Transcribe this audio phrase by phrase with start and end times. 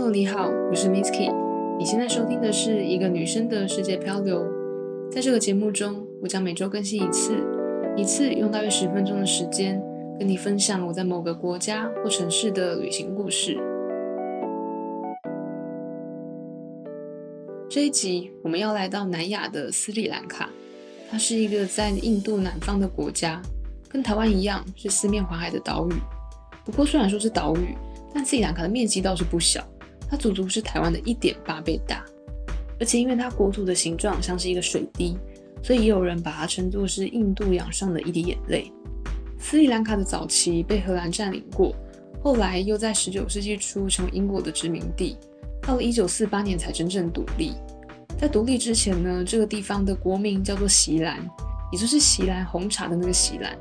[0.00, 1.28] Hello，你好，我是 Misky。
[1.76, 4.46] 你现在收听的是一个女生的世界漂流。
[5.10, 7.34] 在这个节目中，我将每周更新一次，
[7.96, 9.82] 一次用大约十分钟的时间，
[10.16, 13.58] 跟你分享我在某个国家或城市的旅行故事。
[17.68, 20.48] 这一集我们要来到南亚的斯里兰卡，
[21.10, 23.42] 它是一个在印度南方的国家，
[23.88, 25.92] 跟台湾一样是四面环海的岛屿。
[26.64, 27.74] 不过虽然说是岛屿，
[28.14, 29.60] 但斯里兰卡的面积倒是不小。
[30.10, 32.04] 它足足是台湾的一点八倍大，
[32.80, 35.16] 而且因为它国土的形状像是一个水滴，
[35.62, 38.72] 所以也有人把它称作是印度洋上的一滴眼泪。
[39.38, 41.74] 斯里兰卡的早期被荷兰占领过，
[42.22, 45.16] 后来又在十九世纪初成为英国的殖民地，
[45.62, 47.52] 到了一九四八年才真正独立。
[48.18, 51.20] 在独立之前呢，这个地方的国名叫做锡兰，
[51.70, 53.56] 也就是锡兰红茶的那个锡兰，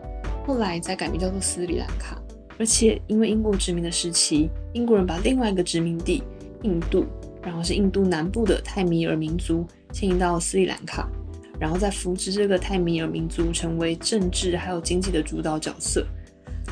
[0.47, 2.19] 后来才改名叫做斯里兰卡。
[2.57, 6.23] 而且因为英国殖民的时期，英国人把另外一个殖民地。
[6.63, 7.05] 印度，
[7.41, 11.09] 然后是印度南部的泰米尔民族迁移到斯里兰卡，
[11.59, 16.05] 然后再扶植这个泰米尔民族成为政治还有经济的主导角色。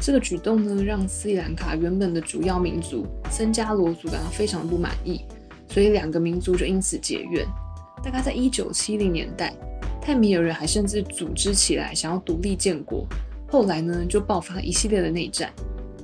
[0.02, 5.22] 这个举动呢，让斯里兰卡原本的主要民族僧伽罗族感到非常不满意，
[5.70, 7.46] 所以两个民族就因此结怨。
[8.04, 9.54] 大概在一九七零年代，
[10.02, 13.08] 泰米尔人还甚至组织起来想要独立建国，
[13.48, 15.50] 后来呢，就爆发一系列的内战。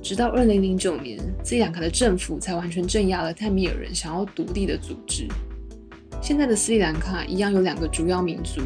[0.02, 5.28] 直到二零零九年，斯里兰卡的政府才完全镇压了泰米尔人想要独立的组织。
[6.20, 8.60] 现在的斯里兰卡一样有两个主要民族，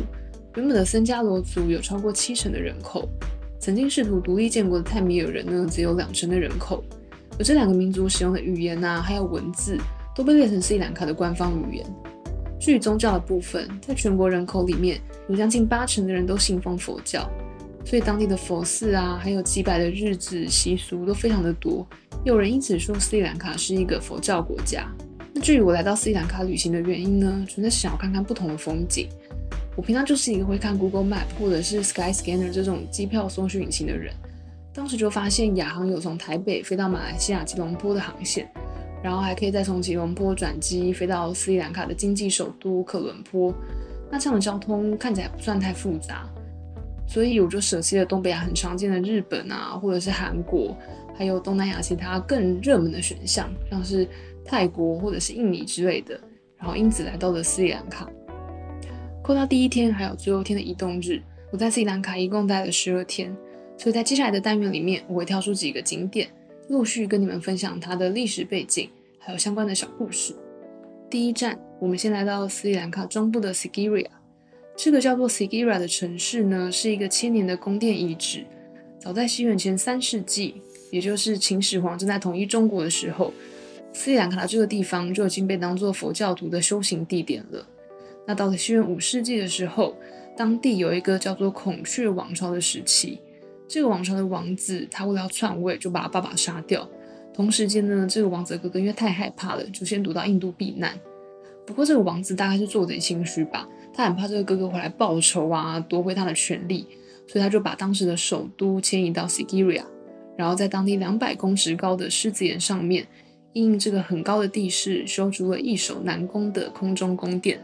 [0.57, 3.07] 原本的僧伽罗族有超过七成的人口，
[3.61, 6.83] 曾经试图独立建国的泰米尔人呢，只有两成的人口。
[7.39, 9.77] 而这两个民族使用的语言啊，还有文字，
[10.15, 11.87] 都被列成斯里兰卡的官方语言。
[12.59, 14.99] 至于宗教的部分，在全国人口里面
[15.29, 17.31] 有将近八成的人都信奉佛教。
[17.87, 21.87] 所以当地的佛寺啊，还有祭拜的日子习俗都非常的多。
[22.25, 24.89] 有人因此说斯里兰卡是一个佛教国家。
[25.33, 29.09] 那至于我来到斯里兰卡旅行的原因呢，纯粹是想要看看不同的风景。
[29.77, 34.13] 我平常就是一个会看 Google Map 或者是 Skyscanner 这种机票搜寻引擎的人。
[34.75, 38.51] 当时就发现亚航有从台北飞到马来西亚吉隆坡的航线，
[39.01, 43.55] 然后还可以再从吉隆坡转机飞到斯里兰卡的经济首都科伦坡。
[44.11, 46.29] 那这样的交通看起来不算太复杂。
[47.07, 50.77] 所以我就舍弃了东北亚很常见的日本啊，或者是韩国，
[51.17, 54.07] 还有东南亚其他更热门的选项，像是
[54.45, 56.21] 泰国或者是印尼之类的。
[56.59, 58.09] 然后因此来到了斯里兰卡。
[59.23, 63.35] 扣到第一天还有最后一天的移动日，我在斯里兰卡一共待了十二天。
[63.79, 66.29] 所以在接下来的单元里面，我会挑出几个景点，
[66.69, 70.35] 陆续跟你们分享它的历史背景，还有相关的小故事。
[71.11, 74.07] 第一站，我们先来到斯里兰卡中部的 Sigiriya。
[74.77, 78.45] 这个叫做 Sigira 的城市呢，是一个千年的宫殿遗址。
[78.99, 80.61] 早在西元前三世纪，
[80.91, 83.33] 也就是秦始皇正在统一中国的时候，
[83.93, 87.67] 斯里兰卡这个地方就已经被当作佛教徒的修行地点了。
[88.27, 89.97] 那到了西元五世纪的时候，
[90.37, 93.19] 当地有一个叫做孔雀王朝的时期，
[93.67, 96.87] 这个王朝的王子他为了要篡位，就把他爸爸杀掉。
[97.33, 100.99] 同时间呢，这个王子哥哥因为太害怕了，就先躲到印度避难。
[101.67, 103.69] 不过这个王子大概是做贼心虚吧。
[103.93, 106.87] 他很怕这个哥哥回来报仇啊，夺回他的权力，
[107.27, 109.85] 所以他就把当时的首都迁移到 Sigiriya，
[110.37, 113.07] 然后在当地两百公尺高的狮子岩上面，
[113.55, 117.59] 因应这个很高的地势，修筑了易守难攻的空中宫殿。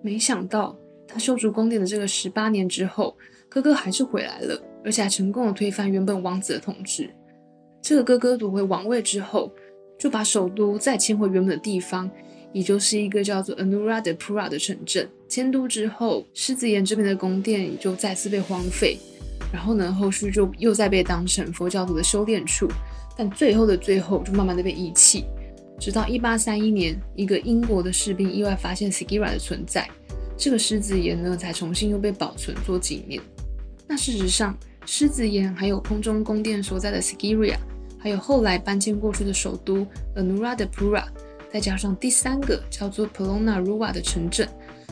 [0.00, 0.74] 没想到
[1.06, 3.14] 他修筑宫殿的这个十八年之后，
[3.48, 7.10] 哥哥还是回来了，而且还成功的推翻原本王子的统治。
[7.82, 9.52] 这个哥哥夺回王位之后，
[9.98, 12.10] 就把首都再迁回原本的地方。
[12.56, 15.06] 也就是一个叫做 Anuradhapura 的城镇。
[15.28, 18.96] 迁都之后，狮子岩这边的宫殿就再次被荒废。
[19.52, 22.66] 然后呢，后续就又再被当成佛教徒的修炼处。
[23.14, 25.26] 但最后的最后，就慢慢的被遗弃。
[25.78, 29.86] 直到一八三一年，一个英国的士兵意外发现 Sigira 的存在，
[30.38, 33.20] 这个狮子岩呢才重新又被保存做纪念。
[33.86, 34.56] 那事实上，
[34.86, 37.58] 狮子岩还有空中宫殿所在的 Sigiriya，
[37.98, 39.86] 还有后来搬迁过去的首都
[40.16, 41.04] Anuradhapura。
[41.52, 44.48] 再加上第三个叫做 Polona Rua 的城镇，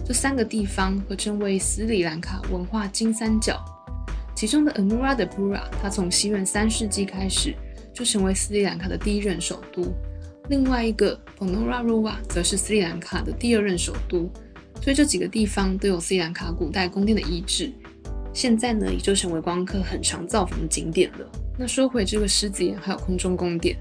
[0.06, 3.62] 这三个地方合称为斯里兰卡文化金三角。
[4.35, 7.55] 其中的 Anuradhapura，它从西元三世纪开始
[7.93, 9.93] 就成为斯里兰卡的第一任首都。
[10.49, 14.31] 另外一个 Prolona Rua 则是斯里兰卡的第二任首都。
[14.83, 17.73] 所以这几个地方都有斯里兰卡古代宫殿的遗址。
[18.35, 21.27] 现在呢，也就成为光客很常造访的景点了。
[21.56, 23.77] 那说回这个狮子岩还有空中宫殿。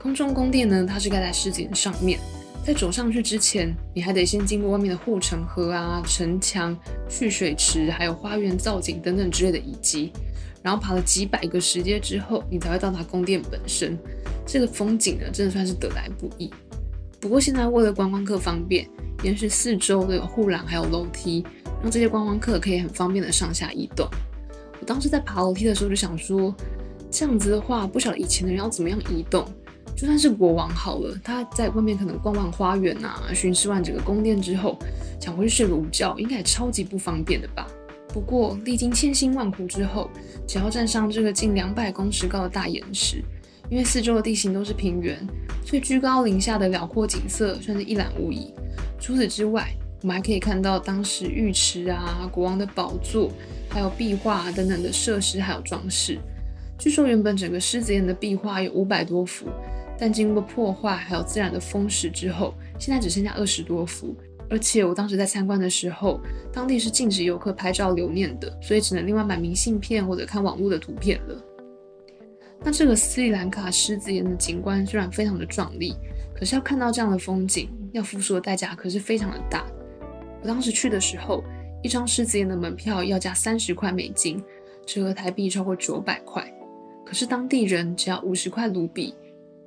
[0.00, 2.18] 空中宫殿呢，它是盖在狮子岩上面，
[2.64, 6.74] 在走上去之前，你还得先经过外面的护城河啊、城墙、
[7.06, 10.10] 蓄水池，还有花园造景等等之类的遗迹，
[10.62, 13.98] 然后爬了几百个石阶之后，你才会到达宫殿本身。
[14.46, 16.50] 这个风景呢，真的算是得来不易。
[17.20, 18.88] 不过现在为了观光客方便，
[19.22, 21.44] 岩石四周都有护栏还有楼梯，
[21.82, 24.08] 让这些观光客可以很方便的上下移动。
[24.80, 26.54] 我当时在爬楼梯的时候就想说，
[27.10, 29.46] 这样子的话，不晓得以前的人要怎么样移动。
[29.96, 34.78] 就算是国王好了，他在外面可能逛完花园啊，巡视完整个宫殿之后，
[35.20, 37.66] 想回去睡个午觉，应该也超级不方便的吧？
[38.08, 40.10] 不过历经千辛万苦之后，
[40.46, 43.22] 只要站上这个近两百公尺高的大岩石，
[43.68, 45.16] 因为四周的地形都是平原，
[45.64, 48.52] 所以居高临下的辽阔景色算是一览无遗。
[48.98, 49.70] 除此之外，
[50.02, 53.30] 我们还可以看到当时浴池啊、国王的宝座，
[53.68, 56.18] 还有壁画等等的设施还有装饰。
[56.78, 59.46] 据说原本整个狮子岩的壁画有五百多幅，
[60.00, 64.16] 但经过破坏还有自然的风蚀之后，现在只剩下二十多幅。
[64.48, 66.18] 而且我当时在参观的时候，
[66.52, 71.44] 当地是禁止游客拍照留念的，所以只能另外买明信片或者看网络的图片了。
[72.64, 75.94] 那这个斯里兰卡狮子岩的景观虽然非常的壮丽，
[76.34, 79.64] 可是要看到这样的风景，要付出的代价可是非常的大。
[80.42, 81.44] 我当时去的时候，
[81.82, 84.42] 一张狮子岩的门票要价三十块美金，
[84.84, 86.42] 折合台币超过九百块，
[87.06, 89.14] 可是当地人只要五十块卢比，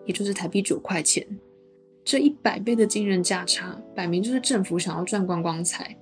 [0.05, 1.25] 也就是台币九块钱。
[2.05, 5.95] 这一百倍的惊人价差，摆明就是政府想要赚观光财。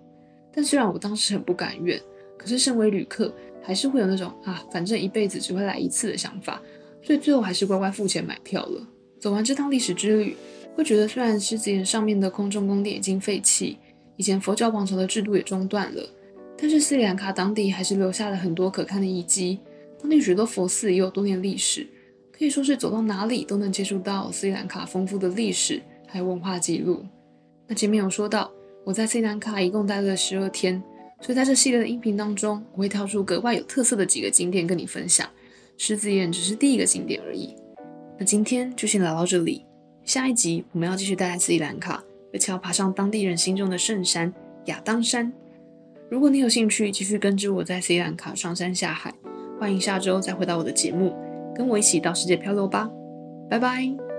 [0.54, 2.02] 但虽然我当时很不甘愿，
[2.38, 6.62] 可是身为旅客，还是会有那种啊，反正一辈子只会来一次的想法，
[7.02, 8.88] 所以最后还是乖乖付钱买票了。
[9.20, 10.36] 走完这趟历史之旅，
[10.76, 13.78] 会觉得虽然狮子岩上面的空中宫殿已经废弃，
[14.18, 16.04] 以前佛教王朝的制度也中断了，
[16.58, 19.60] 但是斯里兰卡当地还是留下了很多可看的遗迹，
[20.02, 21.88] 当地许多佛寺也有多年历史，
[22.42, 25.80] 可以说是走到哪里都能接触到斯里兰卡丰富的历史。
[26.08, 27.06] 还有文化记录。
[27.68, 28.52] 那前面有说到，
[28.84, 30.82] 我在斯里兰卡一共待了十二天，
[31.22, 35.30] 所以在这系列的音频当中，我会挑出格外有特色的几个景点跟你分享。
[35.78, 37.56] 狮子岩只是第一个景点而已。
[38.18, 39.64] 那今天就先聊到这里，
[40.04, 42.04] 下一集我们要继续待在斯里兰卡，
[42.34, 44.34] 而且要爬上当地人心中的圣山
[44.66, 45.32] 亚当山。
[46.10, 49.14] 如果你有兴趣继续跟着我在斯里兰卡上山下海，
[49.60, 51.16] 欢迎下周再回到我的节目，
[51.54, 52.90] 跟我一起到世界漂流吧。
[53.50, 54.11] 拜拜。